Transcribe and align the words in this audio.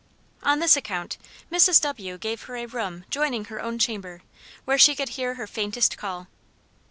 On 0.41 0.57
this 0.57 0.75
account 0.75 1.19
Mrs. 1.51 1.79
W. 1.81 2.17
gave 2.17 2.41
her 2.45 2.55
a 2.55 2.65
room 2.65 3.05
joining 3.11 3.45
her 3.45 3.61
own 3.61 3.77
chamber, 3.77 4.23
where 4.65 4.79
she 4.79 4.95
could 4.95 5.09
hear 5.09 5.35
her 5.35 5.45
faintest 5.45 5.95
call. 5.95 6.25